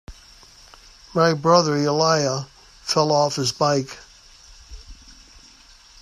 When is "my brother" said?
1.13-1.77